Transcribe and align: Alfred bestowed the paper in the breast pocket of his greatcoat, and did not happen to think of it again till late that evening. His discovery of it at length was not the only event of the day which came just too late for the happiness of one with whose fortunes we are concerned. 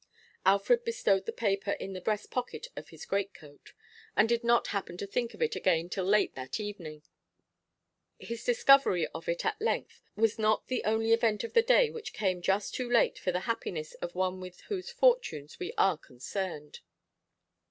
Alfred 0.47 0.83
bestowed 0.83 1.27
the 1.27 1.31
paper 1.31 1.73
in 1.73 1.93
the 1.93 2.01
breast 2.01 2.31
pocket 2.31 2.69
of 2.75 2.89
his 2.89 3.05
greatcoat, 3.05 3.73
and 4.17 4.27
did 4.27 4.43
not 4.43 4.65
happen 4.73 4.97
to 4.97 5.05
think 5.05 5.35
of 5.35 5.43
it 5.43 5.55
again 5.55 5.89
till 5.89 6.05
late 6.05 6.33
that 6.33 6.59
evening. 6.59 7.03
His 8.17 8.43
discovery 8.43 9.05
of 9.13 9.29
it 9.29 9.45
at 9.45 9.61
length 9.61 10.01
was 10.15 10.39
not 10.39 10.65
the 10.69 10.83
only 10.85 11.13
event 11.13 11.43
of 11.43 11.53
the 11.53 11.61
day 11.61 11.91
which 11.91 12.13
came 12.13 12.41
just 12.41 12.73
too 12.73 12.89
late 12.89 13.19
for 13.19 13.31
the 13.31 13.41
happiness 13.41 13.93
of 14.01 14.15
one 14.15 14.41
with 14.41 14.61
whose 14.69 14.89
fortunes 14.89 15.59
we 15.59 15.71
are 15.77 15.99
concerned. 15.99 16.79